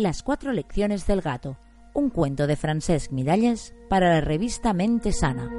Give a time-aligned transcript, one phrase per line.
[0.00, 1.58] Las cuatro lecciones del gato,
[1.92, 5.50] un cuento de Francesc Miralles para la revista Mente Sana.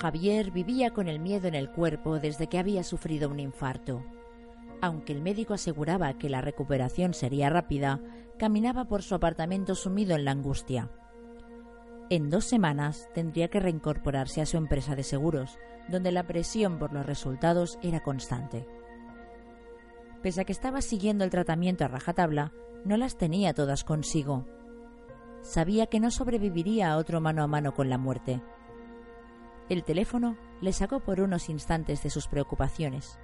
[0.00, 4.04] Javier vivía con el miedo en el cuerpo desde que había sufrido un infarto.
[4.80, 8.00] Aunque el médico aseguraba que la recuperación sería rápida,
[8.40, 10.90] caminaba por su apartamento sumido en la angustia.
[12.10, 16.92] En dos semanas tendría que reincorporarse a su empresa de seguros, donde la presión por
[16.92, 18.66] los resultados era constante.
[20.22, 22.52] Pese a que estaba siguiendo el tratamiento a rajatabla,
[22.84, 24.46] no las tenía todas consigo.
[25.40, 28.40] Sabía que no sobreviviría a otro mano a mano con la muerte.
[29.68, 33.18] El teléfono le sacó por unos instantes de sus preocupaciones.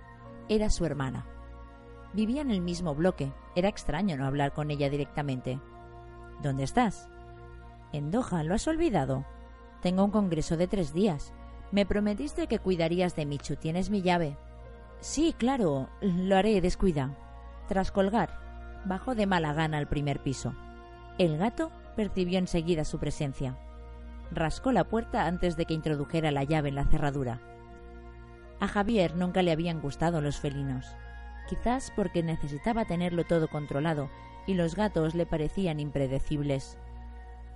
[0.48, 1.26] Era su hermana.
[2.14, 3.32] Vivía en el mismo bloque.
[3.54, 5.60] Era extraño no hablar con ella directamente.
[6.42, 7.08] ¿Dónde estás?
[7.92, 9.24] En Doha, ¿lo has olvidado?
[9.82, 11.32] Tengo un congreso de tres días.
[11.70, 13.56] Me prometiste que cuidarías de Michu.
[13.56, 14.36] ¿Tienes mi llave?
[15.00, 17.16] Sí, claro, lo haré, descuida.
[17.68, 20.54] Tras colgar, bajó de mala gana al primer piso.
[21.18, 23.58] El gato percibió enseguida su presencia.
[24.30, 27.40] Rascó la puerta antes de que introdujera la llave en la cerradura.
[28.60, 30.86] A Javier nunca le habían gustado los felinos
[31.48, 34.10] quizás porque necesitaba tenerlo todo controlado
[34.46, 36.78] y los gatos le parecían impredecibles.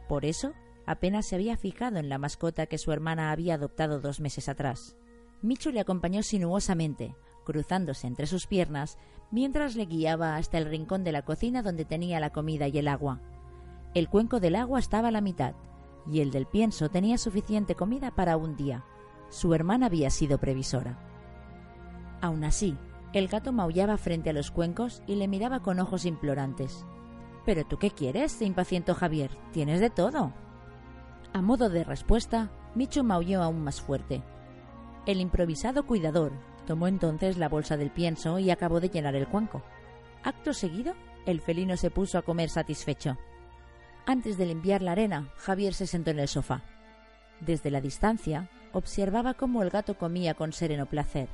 [0.08, 0.52] Por eso,
[0.86, 4.96] apenas se había fijado en la mascota que su hermana había adoptado dos meses atrás.
[5.42, 8.98] Michu le acompañó sinuosamente, cruzándose entre sus piernas,
[9.30, 12.88] mientras le guiaba hasta el rincón de la cocina donde tenía la comida y el
[12.88, 13.20] agua.
[13.94, 15.54] El cuenco del agua estaba a la mitad,
[16.06, 18.84] y el del pienso tenía suficiente comida para un día.
[19.28, 20.98] Su hermana había sido previsora.
[22.20, 22.76] Aún así,
[23.12, 26.86] el gato maullaba frente a los cuencos y le miraba con ojos implorantes.
[27.44, 28.32] ¿Pero tú qué quieres?
[28.32, 29.30] se impacientó Javier.
[29.52, 30.32] Tienes de todo.
[31.32, 34.22] A modo de respuesta, Micho maulló aún más fuerte.
[35.06, 36.32] El improvisado cuidador
[36.66, 39.62] tomó entonces la bolsa del pienso y acabó de llenar el cuenco.
[40.22, 40.94] Acto seguido,
[41.26, 43.16] el felino se puso a comer satisfecho.
[44.06, 46.62] Antes de limpiar la arena, Javier se sentó en el sofá.
[47.40, 51.28] Desde la distancia, observaba cómo el gato comía con sereno placer.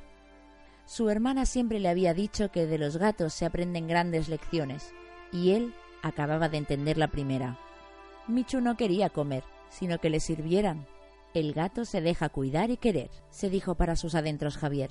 [0.85, 4.93] Su hermana siempre le había dicho que de los gatos se aprenden grandes lecciones,
[5.33, 7.59] y él acababa de entender la primera.
[8.27, 10.87] Michu no quería comer, sino que le sirvieran.
[11.35, 14.91] El gato se deja cuidar y querer, se dijo para sus adentros Javier.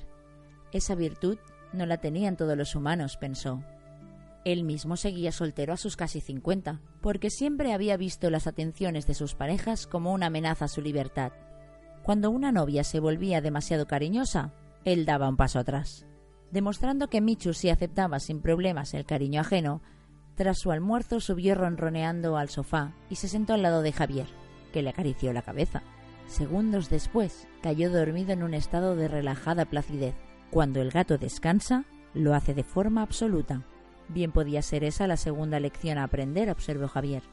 [0.71, 1.37] Esa virtud
[1.73, 3.63] no la tenían todos los humanos, pensó.
[4.45, 9.13] Él mismo seguía soltero a sus casi cincuenta, porque siempre había visto las atenciones de
[9.13, 11.33] sus parejas como una amenaza a su libertad.
[12.03, 14.53] Cuando una novia se volvía demasiado cariñosa,
[14.85, 16.05] él daba un paso atrás.
[16.51, 19.81] Demostrando que Michu sí aceptaba sin problemas el cariño ajeno,
[20.35, 24.27] tras su almuerzo subió ronroneando al sofá y se sentó al lado de Javier,
[24.71, 25.83] que le acarició la cabeza.
[26.27, 30.15] Segundos después, cayó dormido en un estado de relajada placidez.
[30.51, 33.63] Cuando el gato descansa, lo hace de forma absoluta.
[34.07, 37.23] Bien podía ser esa la segunda lección a aprender, observó Javier.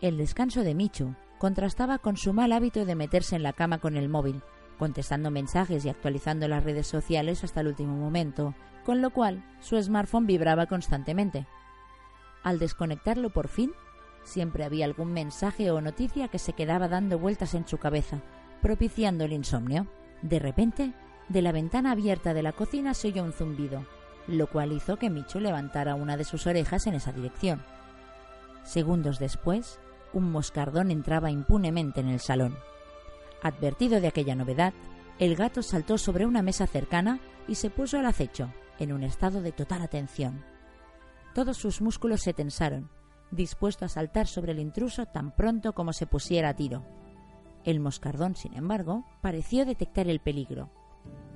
[0.00, 3.96] El descanso de Michu contrastaba con su mal hábito de meterse en la cama con
[3.96, 4.42] el móvil,
[4.78, 8.54] contestando mensajes y actualizando las redes sociales hasta el último momento,
[8.84, 11.46] con lo cual su smartphone vibraba constantemente.
[12.42, 13.72] Al desconectarlo por fin,
[14.22, 18.22] siempre había algún mensaje o noticia que se quedaba dando vueltas en su cabeza,
[18.62, 19.86] propiciando el insomnio.
[20.22, 20.92] De repente,
[21.30, 23.86] de la ventana abierta de la cocina se oyó un zumbido,
[24.26, 27.62] lo cual hizo que Micho levantara una de sus orejas en esa dirección.
[28.64, 29.78] Segundos después,
[30.12, 32.58] un moscardón entraba impunemente en el salón.
[33.42, 34.74] Advertido de aquella novedad,
[35.20, 39.40] el gato saltó sobre una mesa cercana y se puso al acecho, en un estado
[39.40, 40.44] de total atención.
[41.32, 42.90] Todos sus músculos se tensaron,
[43.30, 46.84] dispuesto a saltar sobre el intruso tan pronto como se pusiera a tiro.
[47.64, 50.70] El moscardón, sin embargo, pareció detectar el peligro,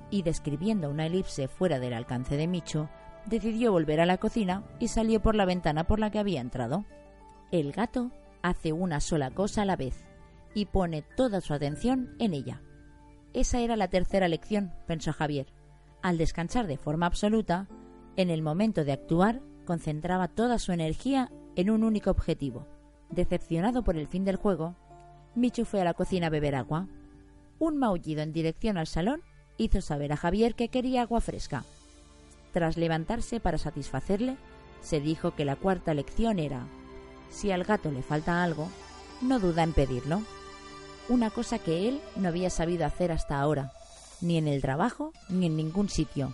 [0.09, 2.89] y describiendo una elipse fuera del alcance de Micho,
[3.25, 6.85] decidió volver a la cocina y salió por la ventana por la que había entrado.
[7.51, 8.11] El gato
[8.41, 10.05] hace una sola cosa a la vez,
[10.53, 12.61] y pone toda su atención en ella.
[13.33, 15.47] Esa era la tercera lección, pensó Javier.
[16.01, 17.67] Al descansar de forma absoluta,
[18.15, 22.67] en el momento de actuar, concentraba toda su energía en un único objetivo.
[23.09, 24.75] Decepcionado por el fin del juego,
[25.35, 26.87] Michu fue a la cocina a beber agua.
[27.59, 29.21] Un maullido en dirección al salón
[29.57, 31.63] hizo saber a Javier que quería agua fresca.
[32.53, 34.37] Tras levantarse para satisfacerle,
[34.81, 36.67] se dijo que la cuarta lección era,
[37.29, 38.69] si al gato le falta algo,
[39.21, 40.21] no duda en pedirlo.
[41.09, 43.73] Una cosa que él no había sabido hacer hasta ahora,
[44.21, 46.33] ni en el trabajo ni en ningún sitio.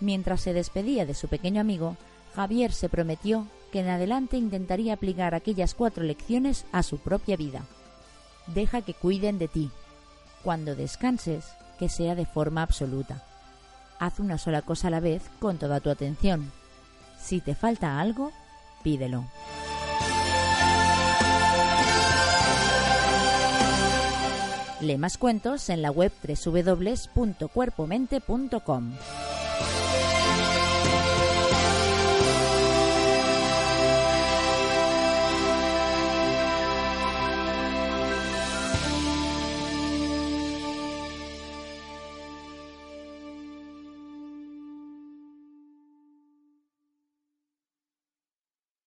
[0.00, 1.96] Mientras se despedía de su pequeño amigo,
[2.34, 7.64] Javier se prometió que en adelante intentaría aplicar aquellas cuatro lecciones a su propia vida.
[8.46, 9.70] Deja que cuiden de ti.
[10.44, 11.46] Cuando descanses,
[11.78, 13.22] que sea de forma absoluta.
[13.98, 16.50] Haz una sola cosa a la vez con toda tu atención.
[17.18, 18.32] Si te falta algo,
[18.82, 19.24] pídelo.
[24.80, 28.92] Lee más cuentos en la web www.cuerpomente.com.